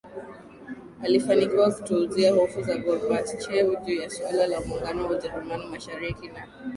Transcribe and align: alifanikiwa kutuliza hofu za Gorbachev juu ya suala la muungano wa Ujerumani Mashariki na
alifanikiwa 1.03 1.71
kutuliza 1.71 2.31
hofu 2.31 2.61
za 2.61 2.77
Gorbachev 2.77 3.75
juu 3.85 3.95
ya 4.01 4.09
suala 4.09 4.47
la 4.47 4.61
muungano 4.61 5.03
wa 5.05 5.11
Ujerumani 5.17 5.65
Mashariki 5.65 6.27
na 6.27 6.47